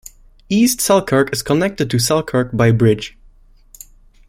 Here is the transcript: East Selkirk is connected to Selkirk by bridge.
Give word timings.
East 0.49 0.79
Selkirk 0.81 1.31
is 1.31 1.43
connected 1.43 1.91
to 1.91 1.99
Selkirk 1.99 2.57
by 2.57 2.71
bridge. 2.71 3.15